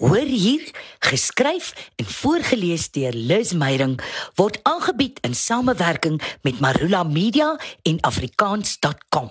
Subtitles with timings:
[0.00, 0.64] Hoor hier,
[0.98, 3.98] geskryf en voorgeles deur Liz Meyering
[4.34, 9.28] word aangebied in samewerking met Marula Media en afrikaans.com.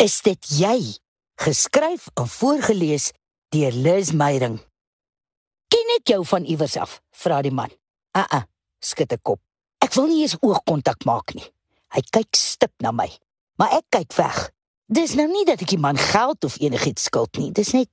[0.00, 0.78] Is dit jy?
[1.44, 3.10] Geskryf en voorgeles
[3.52, 4.56] deur Liz Meyering.
[5.68, 7.02] Ken ek jou van iewers af?
[7.12, 7.68] vra die man.
[8.16, 8.48] Ah ah,
[8.80, 9.40] skud 'n kop.
[9.84, 11.48] Ek wil nie eens oogkontak maak nie.
[11.92, 13.10] Hy kyk stip na my,
[13.60, 14.48] maar ek kyk weg.
[14.88, 17.52] Dis nou nie dat ek die man geld of enigiets skuld nie.
[17.52, 17.92] Dis net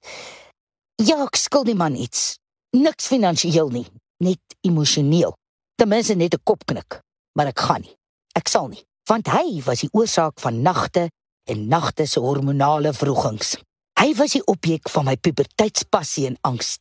[1.00, 2.36] Ja, ek skuld die man iets.
[2.76, 3.86] Niks finansiëel nie,
[4.20, 5.32] net emosioneel.
[5.80, 7.00] Ten minste net 'n kopknik,
[7.36, 7.96] maar ek gaan nie.
[8.36, 11.10] Ek sal nie, want hy was die oorsaak van nagte
[11.48, 13.56] en nagte se hormonale wrogings.
[14.00, 16.78] Hy was die objek van my puberteitspassie en angs.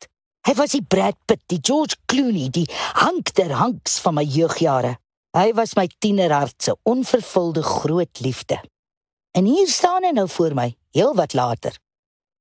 [0.47, 4.97] Hy was die Brad Pitt, die George Clooney, die Hank der Hanks van my jeugjare.
[5.37, 8.59] Hy was my tienerhart se onvervulde groot liefde.
[9.33, 11.79] En hier staan hy nou voor my, heel wat later.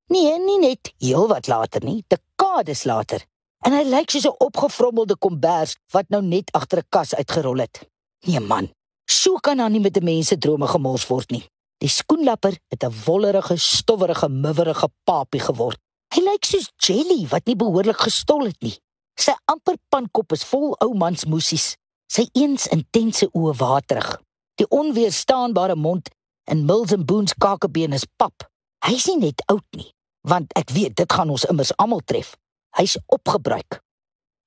[0.07, 3.25] Nee, nie net heel wat later nie, dekades later.
[3.66, 7.89] En hy lyk soos 'n opgevrommelde kombers wat nou net agter 'n kas uitgerol het.
[8.25, 8.72] Nee man,
[9.05, 11.45] so kan dan nie met 'n mens se drome gemors word nie.
[11.77, 15.80] Die skoenlapper het 'n wollerige, stowwerige, muwerige papie geword.
[16.14, 18.80] Hy lyk soos jelly wat nie behoorlik gestol het nie.
[19.19, 21.75] Sy amper pankop is vol ou mans moesies.
[22.08, 24.21] Sy eens intense oë waterig.
[24.55, 26.09] Die onweerstaanbare mond
[26.44, 28.49] en Mills and Boons kakebeen is pap.
[28.86, 29.94] Hy's nie net oud nie,
[30.28, 32.36] want ek weet dit gaan ons immers almal tref.
[32.78, 33.80] Hy's opgebruik.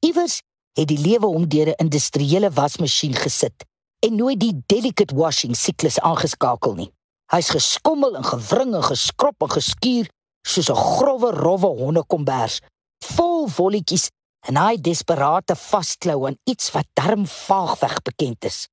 [0.04, 0.40] Iewers
[0.78, 3.64] het die lewe hom deur 'n industriële wasmasjien gesit
[4.06, 6.90] en nooit die delicate washing siklus aangeskakel nie.
[7.32, 10.08] Hy's geskommel en gewring en geskrop en geskuur
[10.46, 12.60] soos 'n grouwe rowwe hondekombers,
[13.04, 14.10] vol volletjies
[14.48, 18.68] en hy desperate vasklou aan iets wat darm vaagweg bekend is.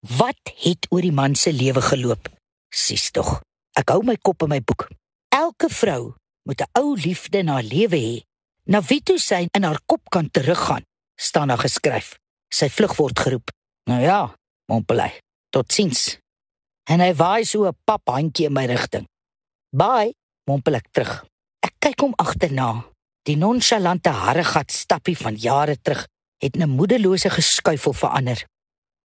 [0.00, 2.28] Wat het oor die man se lewe geloop?
[2.72, 3.40] Sis tog.
[3.76, 4.88] Ek hou my kop in my boek.
[5.28, 6.14] Elke vrou
[6.50, 8.16] moet 'n ou liefde haar lewe hê.
[8.66, 10.84] Na wie toe sy in haar kop kan teruggaan,
[11.14, 12.18] staan daar geskryf.
[12.48, 13.50] Sy vlug word geroep.
[13.84, 14.34] Nou ja,
[14.66, 15.12] mompelai.
[15.50, 16.18] Totsiens.
[16.90, 19.06] En hy waai so 'n paphandjie in my rigting.
[19.70, 21.24] Bye, mompel ek terug.
[21.62, 22.84] Ek kyk hom agterna.
[23.22, 26.06] Die nonchalante harregat stappie van jare terug
[26.38, 28.46] het 'n moedelose geskuifel verander.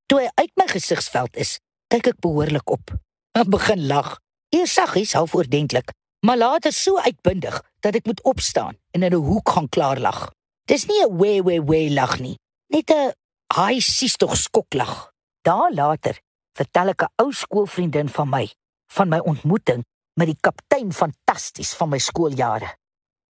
[0.05, 2.93] Toe hy uit my gesigsveld is, kyk ek behoorlik op.
[3.31, 4.19] Ek begin lag.
[4.49, 5.91] Eers saggies, half oordentlik,
[6.25, 10.31] maar later so uitbundig dat ek moet opstaan en in 'n hoek gaan klaar lag.
[10.65, 12.37] Dis nie 'n we we we lag nie,
[12.67, 13.13] net 'n
[13.53, 15.11] hy sies tog skoklag.
[15.41, 16.19] Daar later
[16.57, 18.53] vertel ek 'n ou skoolvriendin van my,
[18.87, 22.77] van my ontmoeting met die kaptein fantasties van my skooljare.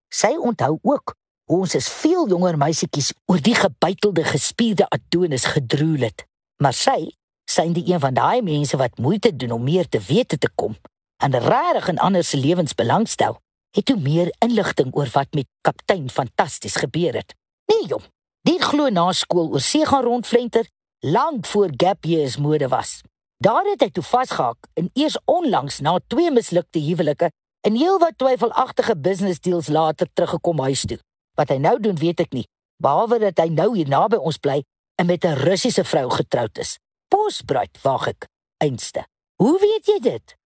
[0.09, 6.01] Sy onthou ook hoe ons as veel jonger meisietjies oor die gebytelde gespierde Adonis gedroel
[6.01, 6.27] het.
[6.63, 7.11] Maar sy,
[7.51, 10.51] sy is die een van daai mense wat moeite doen om meer te weet te
[10.55, 10.77] kom
[11.23, 13.39] en regtig in ander se lewens belangstel,
[13.75, 17.35] het toe meer inligting oor wat met kaptein fantasties gebeur het.
[17.67, 18.05] Nee jong,
[18.43, 20.69] dit glo na skool oor see gaan rondflenter
[21.05, 23.01] lank voor gap years mode was.
[23.37, 27.31] Daar het hy toe vasgehak en eers onlangs na twee mislukte huwelike
[27.67, 30.99] en heelwat twyfelagtige business deals later teruggekom huis toe.
[31.35, 32.47] Wat hy nou doen, weet ek nie,
[32.83, 34.63] behalwe dat hy nou hier naby ons bly
[35.01, 36.79] en met 'n Russiese vrou getroud is.
[37.09, 38.29] Posbruid, wag ek,
[38.63, 39.05] einste.
[39.43, 40.37] Hoe weet jy dit?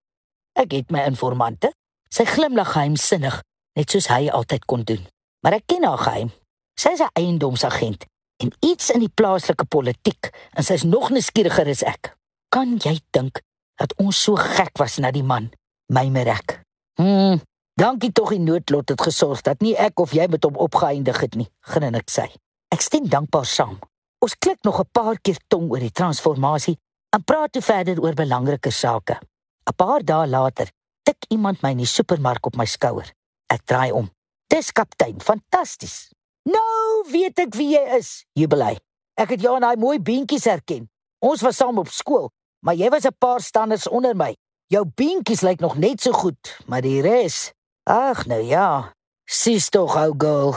[0.59, 1.71] Ek het my informante.
[2.11, 3.37] Sy glimlag geheimsinnig,
[3.79, 5.05] net soos hy altyd kon doen.
[5.45, 6.31] Maar ek ken haar geheim.
[6.79, 8.07] Sy is 'n eiendomsagent
[8.43, 12.17] en iets in die plaaslike politiek en sy's nog nuuskieriger as ek.
[12.49, 13.41] Kan jy dink
[13.77, 15.51] dat ons so gek was na die man,
[15.93, 16.63] my Merek?
[16.95, 17.39] Hm,
[17.75, 21.35] dankie tog die noodlot het gesorg dat nie ek of jy met hom opgeëindig het
[21.35, 22.31] nie, grin ek sê.
[22.71, 23.79] Ek stem dankbaar saam.
[24.19, 26.79] Ons klik nog 'n paar keer tong oor die transformasie
[27.11, 29.21] en praat toe verder oor belangriker sake.
[29.69, 30.69] 'n Paar dae later
[31.09, 33.09] tik iemand my in die supermark op my skouer.
[33.49, 34.11] Ek draai om.
[34.53, 36.11] Dis kaptein, fantasties.
[36.49, 38.75] Nou weet ek wie jy is, jubel hy.
[39.19, 40.87] Ek het jou aan daai mooi beentjies herken.
[41.25, 42.29] Ons was saam op skool,
[42.65, 44.35] maar jy was 'n paar standers onder my.
[44.69, 47.53] Jou beentjies lyk nog net so goed, maar die res,
[47.85, 48.93] ag nou ja,
[49.25, 50.57] sis tog ou girl.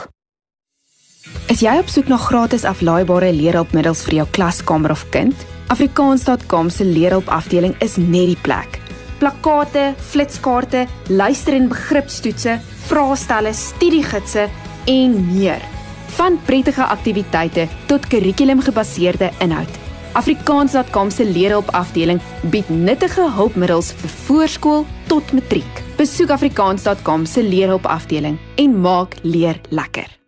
[1.48, 5.34] Is jy op soek na gratis aflaaibare leerhulpmiddels vir jou klaskamer of kind?
[5.68, 8.81] Afrikaans.com se leerhulpafdeling is net die plek
[9.22, 12.58] plakkate, flitskaarte, luister- en begripstoetse,
[12.88, 14.48] vraestelle, studiegidse
[14.84, 15.62] en meer.
[16.16, 19.78] Van prettige aktiwiteite tot kurrikulumgebaseerde inhoud.
[20.12, 22.20] Afrikaans.com se leerhulpafdeling
[22.50, 25.84] bied nuttige hulpmiddels vir voorskool tot matriek.
[25.96, 30.21] Besoek afrikaans.com se leerhulpafdeling en maak leer lekker.